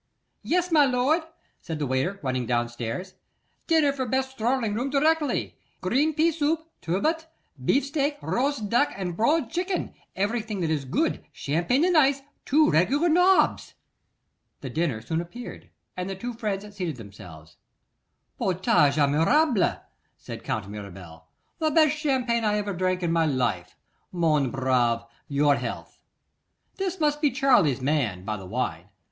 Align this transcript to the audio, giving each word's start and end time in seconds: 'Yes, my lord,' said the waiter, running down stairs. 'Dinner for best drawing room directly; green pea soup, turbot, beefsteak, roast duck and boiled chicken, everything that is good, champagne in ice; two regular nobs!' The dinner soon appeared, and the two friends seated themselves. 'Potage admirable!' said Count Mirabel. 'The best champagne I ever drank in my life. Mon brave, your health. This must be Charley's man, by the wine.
'Yes, 0.41 0.71
my 0.71 0.83
lord,' 0.83 1.21
said 1.59 1.77
the 1.77 1.85
waiter, 1.85 2.19
running 2.23 2.47
down 2.47 2.67
stairs. 2.69 3.13
'Dinner 3.67 3.93
for 3.93 4.07
best 4.07 4.35
drawing 4.35 4.73
room 4.73 4.89
directly; 4.89 5.59
green 5.79 6.15
pea 6.15 6.31
soup, 6.31 6.67
turbot, 6.81 7.27
beefsteak, 7.63 8.17
roast 8.19 8.67
duck 8.67 8.91
and 8.97 9.15
boiled 9.15 9.51
chicken, 9.51 9.93
everything 10.15 10.59
that 10.61 10.71
is 10.71 10.85
good, 10.85 11.23
champagne 11.31 11.85
in 11.85 11.95
ice; 11.95 12.23
two 12.45 12.71
regular 12.71 13.09
nobs!' 13.09 13.75
The 14.61 14.71
dinner 14.71 15.01
soon 15.03 15.21
appeared, 15.21 15.69
and 15.95 16.09
the 16.09 16.15
two 16.15 16.33
friends 16.33 16.63
seated 16.75 16.95
themselves. 16.95 17.57
'Potage 18.39 18.97
admirable!' 18.97 19.83
said 20.17 20.43
Count 20.43 20.67
Mirabel. 20.67 21.27
'The 21.59 21.69
best 21.69 21.95
champagne 21.95 22.43
I 22.43 22.57
ever 22.57 22.73
drank 22.73 23.03
in 23.03 23.11
my 23.11 23.27
life. 23.27 23.75
Mon 24.11 24.49
brave, 24.49 25.01
your 25.27 25.57
health. 25.57 25.99
This 26.77 26.99
must 26.99 27.21
be 27.21 27.29
Charley's 27.29 27.81
man, 27.81 28.25
by 28.25 28.35
the 28.37 28.47
wine. 28.47 28.89